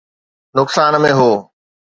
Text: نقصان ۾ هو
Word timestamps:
نقصان 0.57 0.93
۾ 1.05 1.11
هو 1.19 1.31